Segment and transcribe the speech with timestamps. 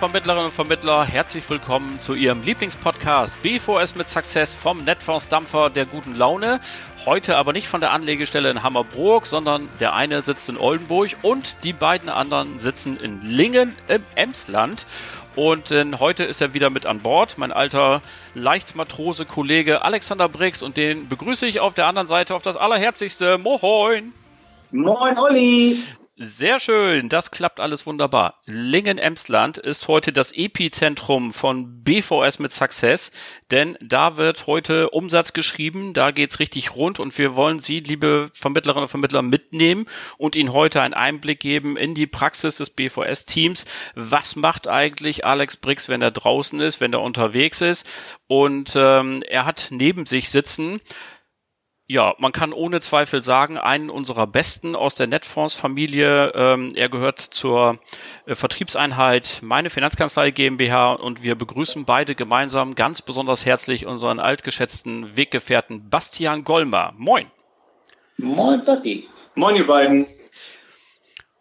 [0.00, 6.14] Vermittlerinnen und Vermittler, herzlich willkommen zu Ihrem Lieblingspodcast BVS mit Success vom Netfondsdampfer der guten
[6.14, 6.60] Laune.
[7.04, 11.54] Heute aber nicht von der Anlegestelle in Hammerbrook, sondern der eine sitzt in Oldenburg und
[11.64, 14.86] die beiden anderen sitzen in Lingen im Emsland.
[15.36, 18.00] Und äh, heute ist er wieder mit an Bord, mein alter
[18.34, 23.36] Leichtmatrose-Kollege Alexander Briggs und den begrüße ich auf der anderen Seite auf das allerherzigste.
[23.36, 24.14] Moin!
[24.70, 25.76] Moin, Olli!
[26.22, 28.42] Sehr schön, das klappt alles wunderbar.
[28.44, 33.10] Lingen-Emsland ist heute das Epizentrum von BVS mit Success,
[33.50, 38.28] denn da wird heute Umsatz geschrieben, da geht's richtig rund und wir wollen Sie, liebe
[38.34, 39.86] Vermittlerinnen und Vermittler, mitnehmen
[40.18, 43.64] und Ihnen heute einen Einblick geben in die Praxis des BVS-Teams.
[43.94, 47.86] Was macht eigentlich Alex Briggs, wenn er draußen ist, wenn er unterwegs ist?
[48.26, 50.82] Und ähm, er hat neben sich sitzen
[51.90, 56.30] ja, man kann ohne Zweifel sagen, einen unserer besten aus der Netfonds-Familie.
[56.36, 57.80] Ähm, er gehört zur
[58.26, 65.16] äh, Vertriebseinheit Meine Finanzkanzlei GmbH und wir begrüßen beide gemeinsam ganz besonders herzlich unseren altgeschätzten
[65.16, 66.94] Weggefährten Bastian Golmer.
[66.96, 67.26] Moin.
[68.18, 69.08] Moin, Basti.
[69.34, 70.06] Moin, ihr beiden.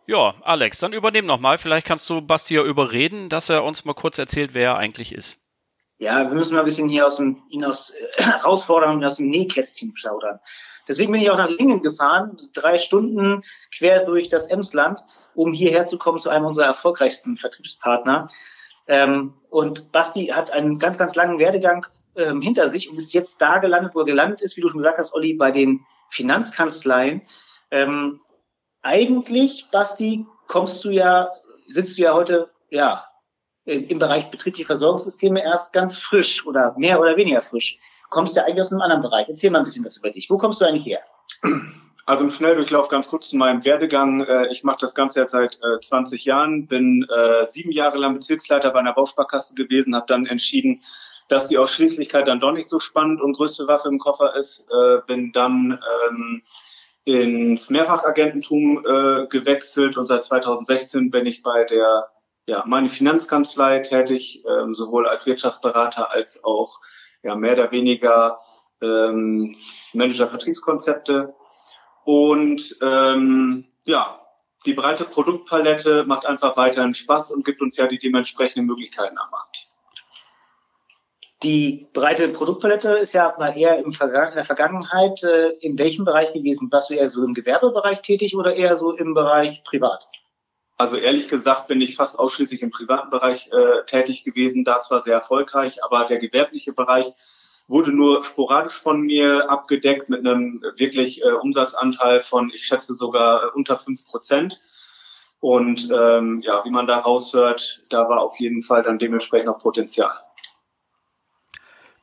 [0.08, 1.59] Ja, Alex, dann übernehm nochmal.
[1.59, 5.13] Vielleicht kannst du Basti ja überreden, dass er uns mal kurz erzählt, wer er eigentlich
[5.13, 5.44] ist.
[6.00, 9.17] Ja, wir müssen mal ein bisschen hier aus dem, ihn aus, äh, herausfordern und aus
[9.17, 10.39] dem Nähkästchen plaudern.
[10.88, 13.44] Deswegen bin ich auch nach Lingen gefahren, drei Stunden
[13.78, 15.02] quer durch das Emsland,
[15.36, 18.30] um hierher zu kommen zu einem unserer erfolgreichsten Vertriebspartner.
[18.88, 23.41] Ähm, und Basti hat einen ganz, ganz langen Werdegang ähm, hinter sich und ist jetzt
[23.41, 27.22] da gelandet, wo er gelandet ist, wie du schon gesagt hast, Olli, bei den Finanzkanzleien.
[27.72, 28.22] Ähm,
[28.81, 31.30] eigentlich, Basti, kommst du ja,
[31.67, 33.08] sitzt du ja heute, ja,
[33.65, 37.79] im Bereich betriebliche Versorgungssysteme erst ganz frisch oder mehr oder weniger frisch.
[38.09, 39.29] Kommst du eigentlich aus einem anderen Bereich?
[39.29, 40.29] Erzähl mal ein bisschen was über dich.
[40.29, 41.01] Wo kommst du eigentlich her?
[42.09, 44.22] Also im Schnelldurchlauf ganz kurz zu meinem Werdegang.
[44.22, 48.16] Äh, ich mache das Ganze jetzt seit 20 äh, Jahren, bin äh, sieben Jahre lang
[48.16, 50.81] Bezirksleiter bei einer Bausparkasse gewesen, habe dann entschieden,
[51.28, 54.67] dass die Ausschließlichkeit dann doch nicht so spannend und größte Waffe im Koffer ist.
[55.05, 55.79] Bin dann
[56.09, 56.41] ähm,
[57.03, 58.81] ins Mehrfachagententum
[59.29, 62.09] gewechselt und seit 2016 bin ich bei der
[62.49, 66.79] ja, meine Finanzkanzlei tätig, ähm, sowohl als Wirtschaftsberater als auch
[67.21, 68.39] ja, mehr oder weniger
[68.81, 69.53] ähm,
[69.93, 71.35] Manager Vertriebskonzepte.
[72.05, 74.19] Und ähm, ja,
[74.65, 79.29] die breite Produktpalette macht einfach weiterhin Spaß und gibt uns ja die dementsprechenden Möglichkeiten am
[79.29, 79.69] Markt.
[81.43, 86.71] Die breite Produktpalette ist ja mal eher in der Vergangenheit äh, in welchem Bereich gewesen?
[86.71, 90.03] Warst du eher so im Gewerbebereich tätig oder eher so im Bereich Privat?
[90.79, 95.01] Also ehrlich gesagt bin ich fast ausschließlich im privaten Bereich äh, tätig gewesen, da zwar
[95.01, 97.12] sehr erfolgreich, aber der gewerbliche Bereich
[97.67, 103.44] wurde nur sporadisch von mir abgedeckt mit einem wirklich äh, Umsatzanteil von, ich schätze sogar
[103.44, 104.62] äh, unter fünf Prozent.
[105.41, 109.57] Und ähm, ja, wie man da raushört, da war auf jeden Fall dann dementsprechend noch
[109.57, 110.13] Potenzial.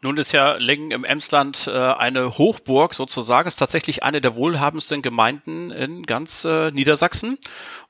[0.03, 5.01] Nun ist ja Lingen im Emsland äh, eine Hochburg sozusagen, ist tatsächlich eine der wohlhabendsten
[5.01, 7.39] Gemeinden in ganz äh, Niedersachsen.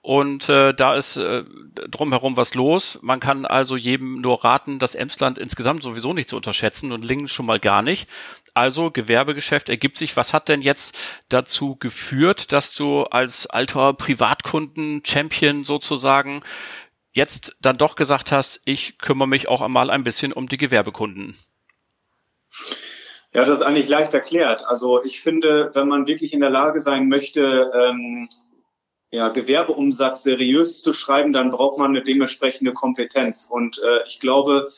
[0.03, 1.43] Und äh, da ist äh,
[1.91, 3.01] drumherum was los.
[3.03, 7.27] Man kann also jedem nur raten, das Emsland insgesamt sowieso nicht zu unterschätzen und Lingen
[7.27, 8.09] schon mal gar nicht.
[8.55, 10.17] Also Gewerbegeschäft ergibt sich.
[10.17, 10.97] Was hat denn jetzt
[11.29, 16.41] dazu geführt, dass du als alter Privatkunden-Champion sozusagen
[17.13, 21.37] jetzt dann doch gesagt hast, ich kümmere mich auch einmal ein bisschen um die Gewerbekunden?
[23.37, 24.65] Ja, das ist eigentlich leicht erklärt.
[24.67, 28.31] Also ich finde, wenn man wirklich in der Lage sein möchte, ähm,
[29.11, 33.47] ja, Gewerbeumsatz seriös zu schreiben, dann braucht man eine dementsprechende Kompetenz.
[33.51, 34.71] Und äh, ich glaube,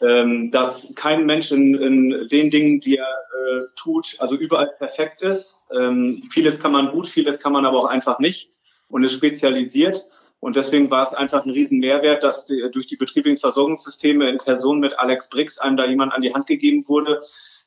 [0.00, 5.22] ähm, dass kein Mensch in, in den Dingen, die er äh, tut, also überall perfekt
[5.22, 5.60] ist.
[5.72, 8.50] Ähm, vieles kann man gut, vieles kann man aber auch einfach nicht
[8.88, 10.08] und ist spezialisiert.
[10.40, 14.38] Und deswegen war es einfach ein riesen Mehrwert, dass die, durch die betrieblichen Versorgungssysteme in
[14.38, 17.20] Person mit Alex Brix einem da jemand an die Hand gegeben wurde,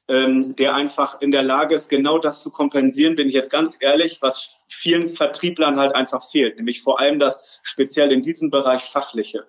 [0.08, 3.76] ähm, der einfach in der Lage ist, genau das zu kompensieren, bin ich jetzt ganz
[3.80, 8.84] ehrlich, was vielen Vertrieblern halt einfach fehlt, nämlich vor allem das speziell in diesem Bereich
[8.84, 9.48] fachliche.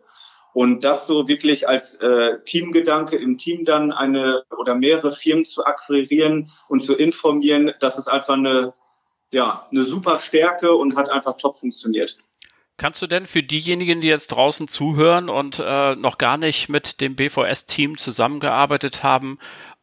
[0.55, 5.67] Und das so wirklich als äh, Teamgedanke im Team dann eine oder mehrere Firmen zu
[5.67, 8.73] akquirieren und zu informieren, das ist einfach eine,
[9.31, 12.17] ja, eine super Stärke und hat einfach top funktioniert.
[12.79, 17.01] Kannst du denn für diejenigen, die jetzt draußen zuhören und äh, noch gar nicht mit
[17.01, 19.39] dem BVS-Team zusammengearbeitet haben,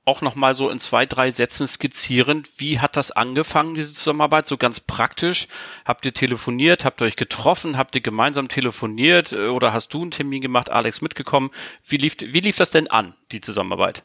[0.05, 4.47] auch noch mal so in zwei, drei Sätzen skizzieren, wie hat das angefangen, diese Zusammenarbeit,
[4.47, 5.47] so ganz praktisch?
[5.85, 10.01] Habt ihr telefoniert, habt ihr euch getroffen, habt ihr gemeinsam telefoniert äh, oder hast du
[10.01, 11.51] einen Termin gemacht, Alex mitgekommen?
[11.85, 14.03] Wie lief, wie lief das denn an, die Zusammenarbeit?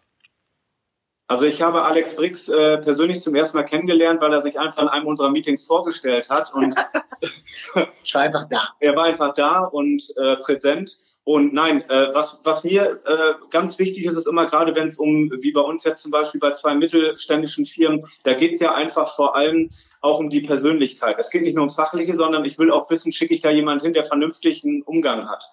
[1.27, 4.81] Also ich habe Alex Briggs äh, persönlich zum ersten Mal kennengelernt, weil er sich einfach
[4.81, 6.75] in einem unserer Meetings vorgestellt hat und
[8.03, 8.69] ich war einfach da.
[8.81, 10.97] Er war einfach da und äh, präsent.
[11.29, 14.99] Und nein, äh, was, was mir äh, ganz wichtig ist, ist immer gerade, wenn es
[14.99, 18.75] um, wie bei uns jetzt zum Beispiel bei zwei mittelständischen Firmen, da geht es ja
[18.75, 19.69] einfach vor allem
[20.01, 21.17] auch um die Persönlichkeit.
[21.19, 23.85] Es geht nicht nur ums Fachliche, sondern ich will auch wissen, schicke ich da jemanden
[23.85, 25.45] hin, der vernünftigen Umgang hat.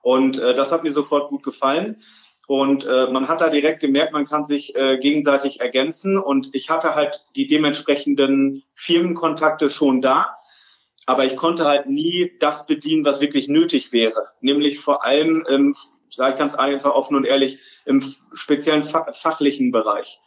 [0.00, 2.02] Und äh, das hat mir sofort gut gefallen.
[2.48, 6.18] Und äh, man hat da direkt gemerkt, man kann sich äh, gegenseitig ergänzen.
[6.18, 10.36] Und ich hatte halt die dementsprechenden Firmenkontakte schon da.
[11.06, 14.28] Aber ich konnte halt nie das bedienen, was wirklich nötig wäre.
[14.40, 15.74] Nämlich vor allem, im,
[16.10, 18.02] sage ich ganz einfach offen und ehrlich, im
[18.32, 20.20] speziellen fachlichen Bereich.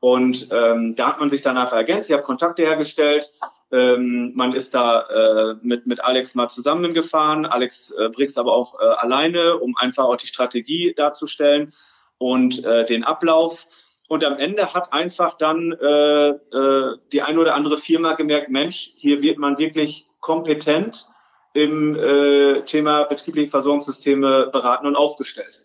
[0.00, 2.08] Und ähm, da hat man sich danach ergänzt.
[2.08, 3.32] Ich habe Kontakte hergestellt.
[3.72, 8.80] Ähm, man ist da äh, mit, mit Alex mal zusammengefahren, Alex äh, Briggs aber auch
[8.80, 11.72] äh, alleine, um einfach auch die Strategie darzustellen
[12.16, 13.66] und äh, den Ablauf.
[14.08, 18.92] Und am Ende hat einfach dann äh, äh, die eine oder andere Firma gemerkt, Mensch,
[18.96, 21.08] hier wird man wirklich kompetent
[21.52, 25.64] im äh, Thema betriebliche Versorgungssysteme beraten und aufgestellt.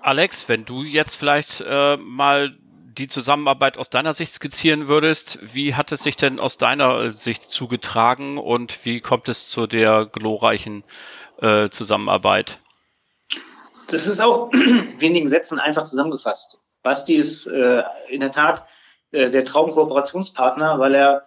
[0.00, 2.56] Alex, wenn du jetzt vielleicht äh, mal
[2.98, 7.50] die Zusammenarbeit aus deiner Sicht skizzieren würdest, wie hat es sich denn aus deiner Sicht
[7.50, 10.84] zugetragen und wie kommt es zu der glorreichen
[11.40, 12.58] äh, Zusammenarbeit?
[13.88, 16.58] Das ist auch in wenigen Sätzen einfach zusammengefasst.
[16.82, 18.66] Basti ist äh, in der Tat
[19.12, 21.26] äh, der Traumkooperationspartner, weil er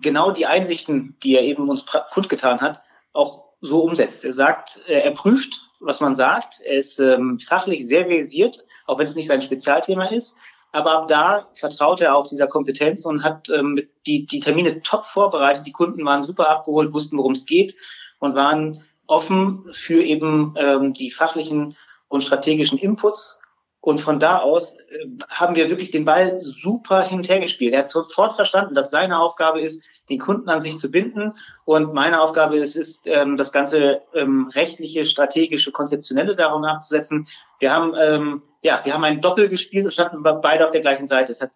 [0.00, 2.82] genau die Einsichten, die er eben uns kundgetan hat,
[3.12, 4.24] auch so umsetzt.
[4.24, 6.60] Er sagt, äh, er prüft, was man sagt.
[6.64, 10.36] Er ist ähm, fachlich sehr versiert, auch wenn es nicht sein Spezialthema ist.
[10.72, 15.04] Aber ab da vertraut er auch dieser Kompetenz und hat ähm, die, die Termine top
[15.04, 15.66] vorbereitet.
[15.66, 17.74] Die Kunden waren super abgeholt, wussten, worum es geht
[18.18, 21.76] und waren offen für eben ähm, die fachlichen
[22.08, 23.40] und strategischen Inputs
[23.86, 27.72] und von da aus äh, haben wir wirklich den Ball super hin und her gespielt.
[27.72, 31.34] Er hat sofort verstanden, dass seine Aufgabe ist, den Kunden an sich zu binden.
[31.64, 37.28] Und meine Aufgabe ist, ist ähm, das ganze ähm, rechtliche, strategische, konzeptionelle darum abzusetzen.
[37.60, 41.06] Wir haben, ähm, ja, wir haben ein Doppel gespielt und standen beide auf der gleichen
[41.06, 41.30] Seite.
[41.30, 41.52] Es hat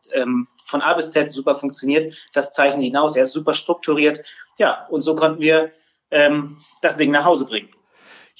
[0.67, 2.15] von A bis Z super funktioniert.
[2.33, 3.17] Das zeichnet hinaus.
[3.17, 4.23] Er ist super strukturiert.
[4.56, 5.73] Ja, und so konnten wir
[6.81, 7.71] das Ding nach Hause bringen.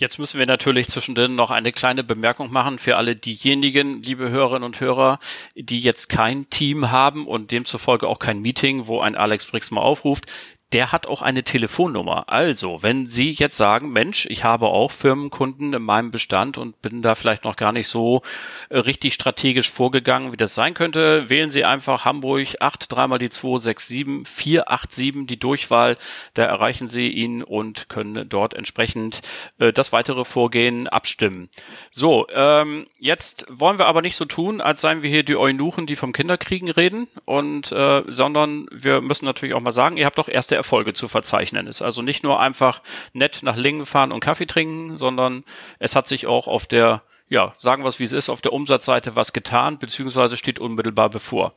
[0.01, 4.65] Jetzt müssen wir natürlich zwischendrin noch eine kleine Bemerkung machen für alle diejenigen, liebe Hörerinnen
[4.65, 5.19] und Hörer,
[5.55, 9.83] die jetzt kein Team haben und demzufolge auch kein Meeting, wo ein Alex Brix mal
[9.83, 10.25] aufruft
[10.73, 12.29] der hat auch eine Telefonnummer.
[12.29, 17.03] Also, wenn Sie jetzt sagen, Mensch, ich habe auch Firmenkunden in meinem Bestand und bin
[17.03, 18.23] da vielleicht noch gar nicht so
[18.69, 23.31] äh, richtig strategisch vorgegangen, wie das sein könnte, wählen Sie einfach Hamburg 8, dreimal die
[23.31, 25.97] 267 487, die Durchwahl.
[26.35, 29.23] Da erreichen Sie ihn und können dort entsprechend
[29.59, 31.49] äh, das weitere Vorgehen abstimmen.
[31.91, 35.87] So, ähm, jetzt wollen wir aber nicht so tun, als seien wir hier die Eunuchen,
[35.87, 40.19] die vom Kinderkriegen reden, und äh, sondern wir müssen natürlich auch mal sagen, ihr habt
[40.19, 41.67] doch erste Erfolge zu verzeichnen.
[41.67, 45.45] Ist also nicht nur einfach nett nach Lingen fahren und Kaffee trinken, sondern
[45.79, 48.53] es hat sich auch auf der, ja, sagen wir es wie es ist, auf der
[48.53, 51.55] Umsatzseite was getan, beziehungsweise steht unmittelbar bevor.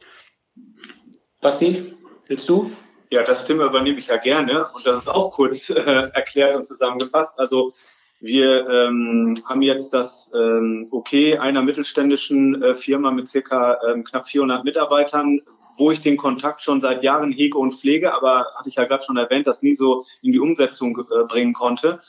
[1.41, 1.93] Basti,
[2.27, 2.71] willst du?
[3.09, 5.81] Ja, das Thema übernehme ich ja gerne und das ist auch kurz äh,
[6.13, 7.37] erklärt und zusammengefasst.
[7.39, 7.71] Also
[8.19, 14.25] wir ähm, haben jetzt das ähm, Okay einer mittelständischen äh, Firma mit circa ähm, knapp
[14.25, 15.41] 400 Mitarbeitern
[15.77, 19.03] wo ich den Kontakt schon seit Jahren hege und pflege, aber hatte ich ja gerade
[19.03, 22.01] schon erwähnt, das nie so in die Umsetzung äh, bringen konnte.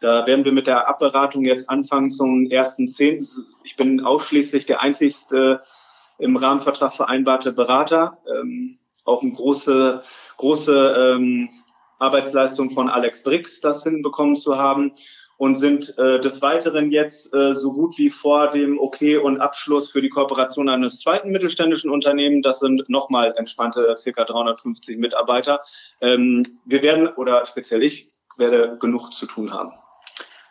[0.00, 3.26] Da werden wir mit der Abberatung jetzt anfangen zum ersten Zehnten.
[3.64, 5.62] Ich bin ausschließlich der einzigste
[6.18, 8.18] im Rahmenvertrag vereinbarte Berater.
[8.26, 10.02] Ähm, auch eine große,
[10.38, 11.50] große ähm,
[11.98, 14.92] Arbeitsleistung von Alex Brix, das hinbekommen zu haben
[15.40, 19.90] und sind äh, des Weiteren jetzt äh, so gut wie vor dem Okay und Abschluss
[19.90, 22.44] für die Kooperation eines zweiten mittelständischen Unternehmens.
[22.44, 25.62] Das sind nochmal entspannte circa 350 Mitarbeiter.
[26.02, 29.72] Ähm, wir werden, oder speziell ich, werde genug zu tun haben.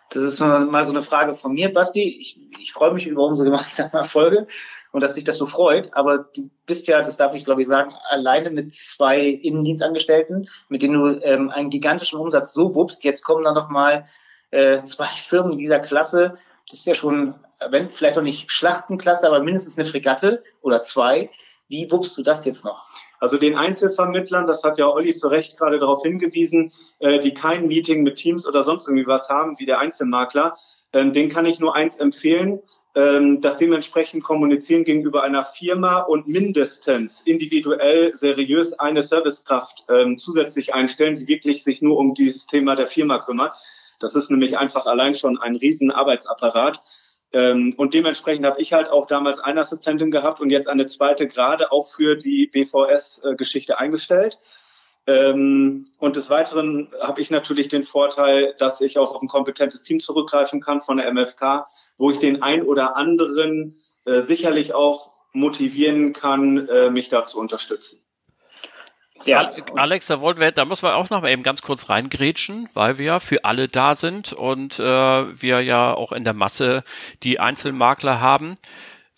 [0.10, 2.02] Das ist mal so eine Frage von mir, Basti.
[2.02, 4.48] Ich, ich freue mich über unsere gemeinsame Erfolge
[4.92, 5.94] und dass dich das so freut.
[5.94, 10.82] Aber du bist ja, das darf ich glaube ich sagen, alleine mit zwei Innendienstangestellten, mit
[10.82, 13.04] denen du ähm, einen gigantischen Umsatz so wuppst.
[13.04, 14.06] Jetzt kommen da noch mal
[14.52, 16.38] äh, zwei Firmen dieser Klasse.
[16.70, 17.36] Das ist ja schon,
[17.70, 21.30] wenn vielleicht noch nicht Schlachtenklasse, aber mindestens eine Fregatte oder zwei.
[21.68, 22.90] Wie wuppst du das jetzt noch?
[23.20, 27.68] Also den Einzelvermittlern, das hat ja Olli zu Recht gerade darauf hingewiesen, äh, die kein
[27.68, 30.56] Meeting mit Teams oder sonst irgendwie was haben, wie der Einzelmakler,
[30.94, 32.62] ähm, den kann ich nur eins empfehlen,
[32.96, 40.74] ähm, das dementsprechend kommunizieren gegenüber einer Firma und mindestens individuell seriös eine Servicekraft ähm, zusätzlich
[40.74, 43.56] einstellen, die wirklich sich nur um dieses Thema der Firma kümmert.
[44.00, 46.82] Das ist nämlich einfach allein schon ein riesen Arbeitsapparat.
[47.32, 51.28] Ähm, und dementsprechend habe ich halt auch damals eine Assistentin gehabt und jetzt eine zweite
[51.28, 54.40] gerade auch für die BVS-Geschichte eingestellt.
[55.06, 59.84] Ähm, und des Weiteren habe ich natürlich den Vorteil, dass ich auch auf ein kompetentes
[59.84, 63.76] Team zurückgreifen kann von der MFK, wo ich den ein oder anderen
[64.06, 68.04] äh, sicherlich auch motivieren kann, äh, mich da zu unterstützen.
[69.26, 69.52] Ja.
[69.76, 72.98] Alex, da wollten wir, da müssen wir auch noch mal eben ganz kurz reingrätschen, weil
[72.98, 74.84] wir ja für alle da sind und äh,
[75.42, 76.84] wir ja auch in der Masse
[77.24, 78.56] die Einzelmakler haben.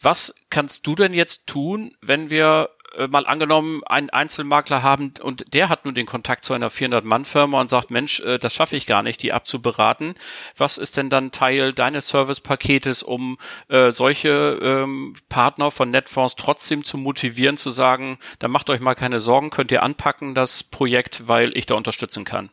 [0.02, 5.54] Was kannst du denn jetzt tun, wenn wir äh, mal angenommen, einen Einzelmakler haben und
[5.54, 8.86] der hat nun den Kontakt zu einer 400-Mann-Firma und sagt, Mensch, äh, das schaffe ich
[8.88, 10.16] gar nicht, die abzuberaten.
[10.58, 13.38] Was ist denn dann Teil deines Service-Paketes, um
[13.70, 18.96] äh, solche ähm, Partner von Netfonds trotzdem zu motivieren, zu sagen, da macht euch mal
[18.96, 22.50] keine Sorgen, könnt ihr anpacken, das Projekt, weil ich da unterstützen kann?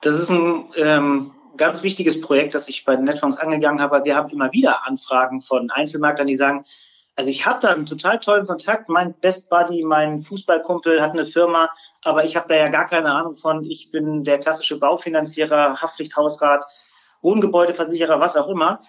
[0.00, 4.02] Das ist ein ähm, ganz wichtiges Projekt, das ich bei Netfonds angegangen habe.
[4.04, 6.64] Wir haben immer wieder Anfragen von Einzelmaklern, die sagen,
[7.16, 8.90] also ich hatte einen total tollen Kontakt.
[8.90, 11.70] Mein Best Buddy, mein Fußballkumpel hat eine Firma,
[12.02, 13.64] aber ich habe da ja gar keine Ahnung von.
[13.64, 16.64] Ich bin der klassische Baufinanzierer, Haftpflichthausrat,
[17.22, 18.82] Wohngebäudeversicherer, was auch immer.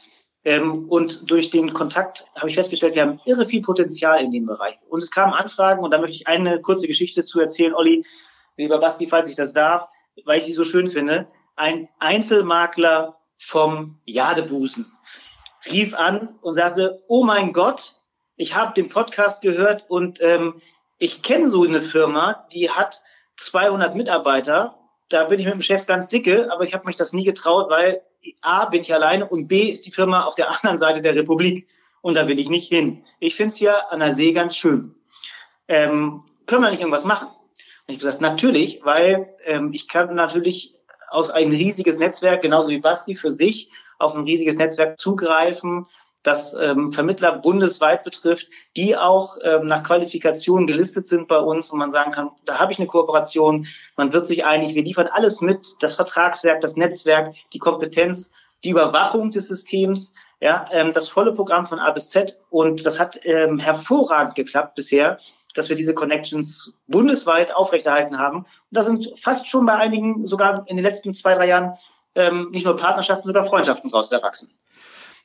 [0.43, 4.45] Ähm, und durch den Kontakt habe ich festgestellt, wir haben irre viel Potenzial in dem
[4.45, 4.75] Bereich.
[4.89, 8.05] Und es kamen Anfragen und da möchte ich eine kurze Geschichte zu erzählen, Olli,
[8.57, 9.87] lieber Basti, falls ich das darf,
[10.25, 11.27] weil ich sie so schön finde.
[11.55, 14.85] Ein Einzelmakler vom Jadebusen
[15.71, 17.96] rief an und sagte, oh mein Gott,
[18.37, 20.61] ich habe den Podcast gehört und ähm,
[20.99, 23.01] ich kenne so eine Firma, die hat
[23.37, 24.77] 200 Mitarbeiter.
[25.09, 27.69] Da bin ich mit dem Chef ganz dicke, aber ich habe mich das nie getraut,
[27.69, 28.01] weil
[28.41, 31.67] A, bin ich alleine und B, ist die Firma auf der anderen Seite der Republik
[32.01, 33.03] und da will ich nicht hin.
[33.19, 34.95] Ich finde es hier an der See ganz schön.
[35.67, 37.27] Ähm, können wir nicht irgendwas machen?
[37.27, 37.35] Und
[37.87, 40.75] ich habe gesagt, natürlich, weil ähm, ich kann natürlich
[41.09, 45.87] aus ein riesiges Netzwerk, genauso wie Basti für sich, auf ein riesiges Netzwerk zugreifen
[46.23, 51.79] das ähm, Vermittler bundesweit betrifft, die auch ähm, nach Qualifikation gelistet sind bei uns und
[51.79, 55.41] man sagen kann, da habe ich eine Kooperation, man wird sich einig, wir liefern alles
[55.41, 58.33] mit, das Vertragswerk, das Netzwerk, die Kompetenz,
[58.63, 62.99] die Überwachung des Systems, ja, ähm, das volle Programm von A bis Z und das
[62.99, 65.17] hat ähm, hervorragend geklappt bisher,
[65.53, 68.39] dass wir diese Connections bundesweit aufrechterhalten haben.
[68.39, 71.77] Und da sind fast schon bei einigen sogar in den letzten zwei, drei Jahren
[72.15, 74.51] ähm, nicht nur Partnerschaften, sogar Freundschaften daraus erwachsen.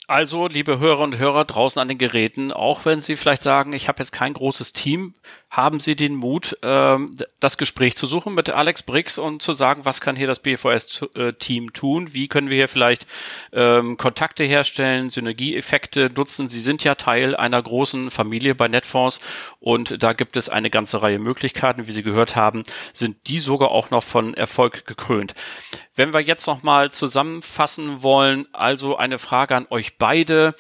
[0.09, 3.87] Also, liebe Hörer und Hörer draußen an den Geräten, auch wenn Sie vielleicht sagen, ich
[3.87, 5.15] habe jetzt kein großes Team,
[5.49, 9.85] haben Sie den Mut, ähm, das Gespräch zu suchen mit Alex Briggs und zu sagen,
[9.85, 12.15] was kann hier das BVS-Team tun?
[12.15, 13.07] Wie können wir hier vielleicht
[13.53, 16.49] ähm, Kontakte herstellen, Synergieeffekte nutzen?
[16.49, 19.21] Sie sind ja Teil einer großen Familie bei Netfonds
[19.61, 21.87] und da gibt es eine ganze Reihe Möglichkeiten.
[21.87, 22.63] Wie Sie gehört haben,
[22.95, 25.35] sind die sogar auch noch von Erfolg gekrönt.
[25.95, 30.55] Wenn wir jetzt nochmal zusammenfassen wollen, also eine Frage an euch beide.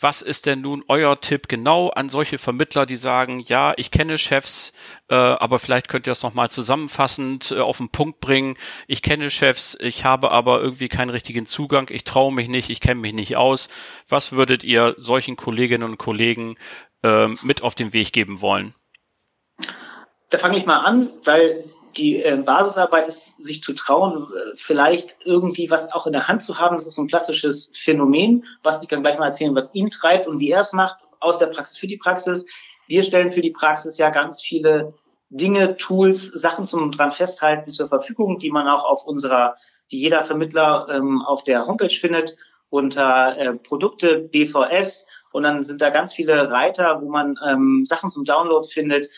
[0.00, 4.18] Was ist denn nun euer Tipp genau an solche Vermittler, die sagen, ja, ich kenne
[4.18, 4.72] Chefs,
[5.08, 8.56] äh, aber vielleicht könnt ihr das nochmal zusammenfassend äh, auf den Punkt bringen.
[8.88, 12.80] Ich kenne Chefs, ich habe aber irgendwie keinen richtigen Zugang, ich traue mich nicht, ich
[12.80, 13.68] kenne mich nicht aus.
[14.08, 16.56] Was würdet ihr solchen Kolleginnen und Kollegen
[17.04, 18.74] äh, mit auf den Weg geben wollen?
[20.30, 21.64] Da fange ich mal an, weil
[21.96, 26.42] die äh, Basisarbeit ist, sich zu trauen, äh, vielleicht irgendwie was auch in der Hand
[26.42, 26.76] zu haben.
[26.76, 30.26] Das ist so ein klassisches Phänomen, was ich kann gleich mal erzählen, was ihn treibt
[30.26, 32.46] und wie er es macht, aus der Praxis für die Praxis.
[32.86, 34.94] Wir stellen für die Praxis ja ganz viele
[35.30, 39.56] Dinge, Tools, Sachen zum dran festhalten zur Verfügung, die man auch auf unserer,
[39.90, 42.36] die jeder Vermittler ähm, auf der Homepage findet
[42.68, 48.10] unter äh, Produkte BVS und dann sind da ganz viele Reiter, wo man ähm, Sachen
[48.10, 49.08] zum Download findet,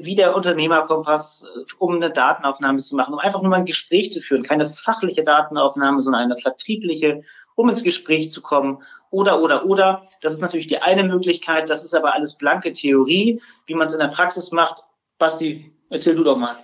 [0.00, 4.12] wie der Unternehmerkompass, äh, um eine Datenaufnahme zu machen, um einfach nur mal ein Gespräch
[4.12, 7.22] zu führen, keine fachliche Datenaufnahme, sondern eine vertriebliche,
[7.54, 8.82] um ins Gespräch zu kommen.
[9.10, 10.06] Oder, oder, oder.
[10.20, 11.68] Das ist natürlich die eine Möglichkeit.
[11.68, 14.82] Das ist aber alles blanke Theorie, wie man es in der Praxis macht.
[15.18, 16.56] Basti, erzähl du doch mal.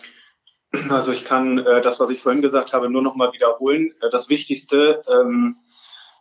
[0.90, 3.94] Also ich kann äh, das, was ich vorhin gesagt habe, nur noch mal wiederholen.
[4.02, 5.56] Äh, das Wichtigste, ähm,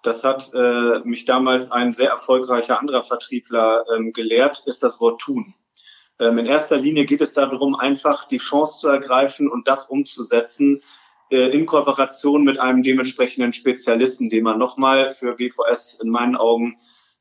[0.04, 5.20] das hat äh, mich damals ein sehr erfolgreicher anderer Vertriebler ähm, gelehrt, ist das Wort
[5.20, 5.54] tun.
[6.20, 10.82] Ähm, in erster Linie geht es darum, einfach die Chance zu ergreifen und das umzusetzen
[11.30, 16.78] äh, in Kooperation mit einem dementsprechenden Spezialisten, den man nochmal für BVS in meinen Augen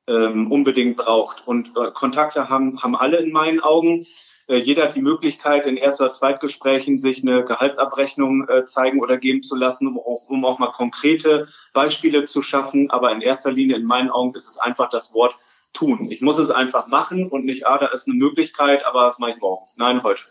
[0.06, 1.46] ähm, unbedingt braucht.
[1.46, 4.04] Und äh, Kontakte haben, haben alle in meinen Augen.
[4.46, 9.42] Äh, jeder hat die Möglichkeit, in Erst- oder Zweitgesprächen sich eine Gehaltsabrechnung zeigen oder geben
[9.42, 12.90] zu lassen, um auch, um auch mal konkrete Beispiele zu schaffen.
[12.90, 15.34] Aber in erster Linie, in meinen Augen, ist es einfach das Wort
[15.76, 16.09] tun.
[16.11, 19.33] Ich muss es einfach machen und nicht, ah, da ist eine Möglichkeit, aber das mache
[19.33, 19.66] ich morgen.
[19.76, 20.25] Nein, heute.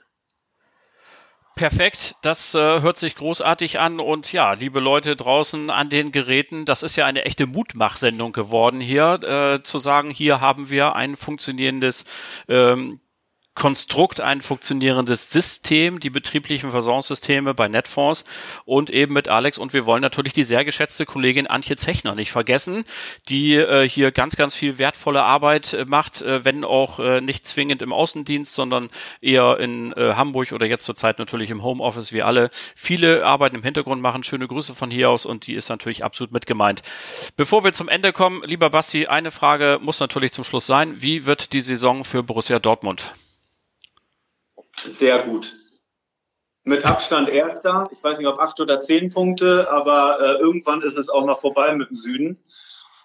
[1.56, 6.66] Perfekt, das äh, hört sich großartig an und ja, liebe Leute draußen an den Geräten,
[6.66, 11.16] das ist ja eine echte Mutmachsendung geworden hier, äh, zu sagen, hier haben wir ein
[11.16, 12.04] funktionierendes
[12.50, 13.00] ähm,
[13.56, 18.26] Konstrukt ein funktionierendes System, die betrieblichen Versorgungssysteme bei Netfonds
[18.66, 19.58] und eben mit Alex.
[19.58, 22.84] Und wir wollen natürlich die sehr geschätzte Kollegin Antje Zechner nicht vergessen,
[23.30, 27.48] die äh, hier ganz, ganz viel wertvolle Arbeit äh, macht, äh, wenn auch äh, nicht
[27.48, 28.90] zwingend im Außendienst, sondern
[29.22, 32.52] eher in äh, Hamburg oder jetzt zurzeit natürlich im Homeoffice wie alle.
[32.76, 34.24] Viele Arbeiten im Hintergrund machen.
[34.24, 36.82] Schöne Grüße von hier aus und die ist natürlich absolut mit gemeint.
[37.38, 41.02] Bevor wir zum Ende kommen, lieber Basti, eine Frage muss natürlich zum Schluss sein.
[41.02, 43.14] Wie wird die Saison für Borussia Dortmund?
[44.86, 45.56] Sehr gut.
[46.64, 47.90] Mit Abstand erster.
[47.92, 51.40] Ich weiß nicht, ob acht oder zehn Punkte, aber äh, irgendwann ist es auch noch
[51.40, 52.40] vorbei mit dem Süden.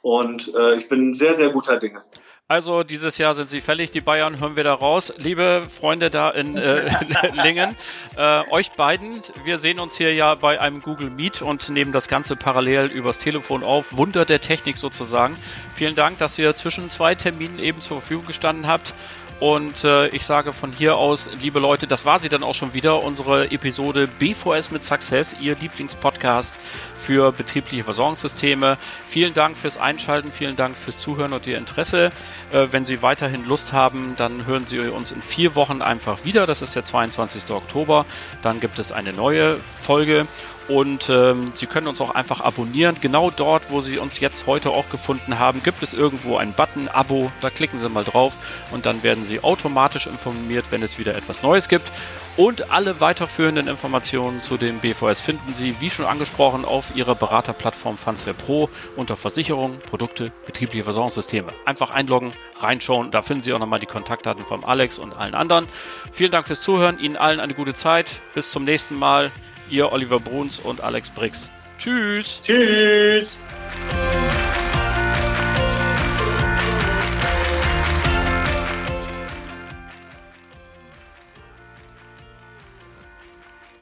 [0.03, 2.03] Und äh, ich bin sehr, sehr guter Dinge.
[2.51, 5.15] Also dieses Jahr sind sie fällig, die Bayern, hören wir da raus.
[5.19, 6.91] Liebe Freunde da in äh,
[7.45, 7.77] Lingen,
[8.17, 12.09] äh, euch beiden, wir sehen uns hier ja bei einem Google Meet und nehmen das
[12.09, 13.97] Ganze parallel übers Telefon auf.
[13.97, 15.37] Wunder der Technik sozusagen.
[15.75, 18.95] Vielen Dank, dass ihr zwischen zwei Terminen eben zur Verfügung gestanden habt.
[19.41, 22.75] Und äh, ich sage von hier aus, liebe Leute, das war sie dann auch schon
[22.75, 26.61] wieder, unsere Episode BVS mit Success, Ihr Lieblingspodcast
[26.97, 28.77] für betriebliche Versorgungssysteme.
[29.07, 32.13] Vielen Dank fürs Einschalten, vielen Dank fürs Zuhören und Ihr Interesse.
[32.53, 36.47] Äh, wenn Sie weiterhin Lust haben, dann hören Sie uns in vier Wochen einfach wieder.
[36.47, 37.51] Das ist der 22.
[37.51, 38.05] Oktober.
[38.43, 40.27] Dann gibt es eine neue Folge.
[40.69, 42.97] Und ähm, Sie können uns auch einfach abonnieren.
[43.01, 46.89] Genau dort, wo Sie uns jetzt heute auch gefunden haben, gibt es irgendwo einen Button
[46.89, 47.31] Abo.
[47.41, 48.37] Da klicken Sie mal drauf
[48.71, 51.91] und dann werden Sie automatisch informiert, wenn es wieder etwas Neues gibt.
[52.37, 57.99] Und alle weiterführenden Informationen zu dem BVS finden Sie, wie schon angesprochen, auf Ihrer Beraterplattform
[57.99, 61.53] Fansware Pro unter Versicherung, Produkte, betriebliche Versorgungssysteme.
[61.65, 63.11] Einfach einloggen, reinschauen.
[63.11, 65.67] Da finden Sie auch nochmal die Kontaktdaten von Alex und allen anderen.
[66.13, 66.99] Vielen Dank fürs Zuhören.
[67.01, 68.23] Ihnen allen eine gute Zeit.
[68.35, 69.33] Bis zum nächsten Mal
[69.71, 71.51] ihr Oliver Bruns und Alex Briggs.
[71.79, 72.41] Tschüss.
[72.43, 73.39] Tschüss.